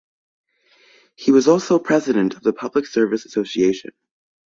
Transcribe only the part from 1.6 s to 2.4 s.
president